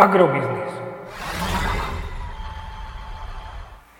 [0.00, 0.72] Agrobiznis.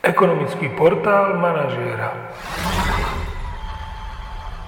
[0.01, 2.33] Ekonomický portál manažéra.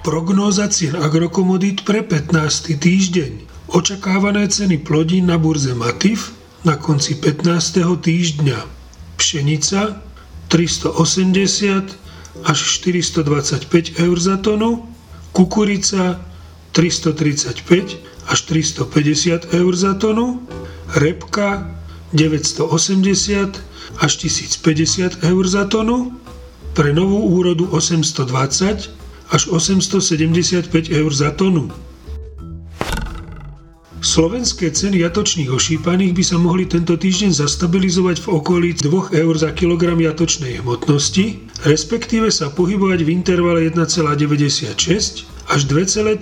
[0.05, 2.77] Prognóza cien agrokomodít pre 15.
[2.77, 3.49] týždeň.
[3.73, 7.81] Očakávané ceny plodín na burze Matif na konci 15.
[7.81, 8.69] týždňa.
[9.17, 10.05] Pšenica
[10.53, 14.85] 380 až 425 eur za tonu,
[15.33, 16.21] kukurica
[16.73, 20.41] 335 až 350 eur za tonu,
[20.97, 21.69] repka
[22.13, 23.61] 980
[24.01, 26.17] až 1050 eur za tonu,
[26.73, 28.89] pre novú úrodu 820
[29.29, 31.69] až 875 eur za tonu.
[34.03, 39.55] Slovenské ceny jatočných ošípaných by sa mohli tento týždeň zastabilizovať v okolí 2 eur za
[39.55, 46.19] kilogram jatočnej hmotnosti, respektíve sa pohybovať v intervale 1,96 až 2,3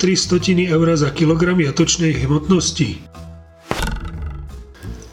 [0.69, 3.01] eur za kilogram jatočnej hmotnosti.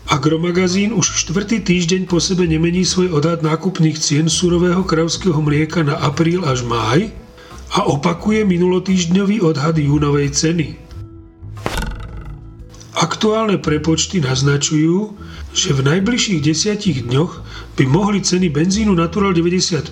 [0.09, 6.00] Agromagazín už štvrtý týždeň po sebe nemení svoj odhad nákupných cien surového kravského mlieka na
[6.00, 7.12] apríl až máj
[7.77, 10.88] a opakuje minulotýždňový odhad júnovej ceny.
[13.19, 15.19] Aktuálne prepočty naznačujú,
[15.50, 17.42] že v najbližších desiatich dňoch
[17.75, 19.91] by mohli ceny benzínu Natural 95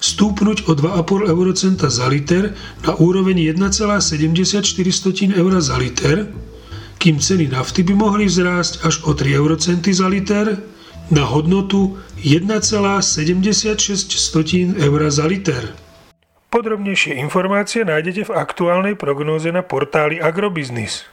[0.00, 2.56] stúpnuť o 2,5 eurocenta za liter
[2.88, 4.64] na úroveň 1,74
[5.36, 6.32] eur za liter,
[6.96, 10.56] kým ceny nafty by mohli vzrásť až o 3 eurocenty za liter
[11.12, 14.08] na hodnotu 1,76
[14.80, 15.68] eur za liter.
[16.48, 21.12] Podrobnejšie informácie nájdete v aktuálnej prognóze na portáli Agrobiznis.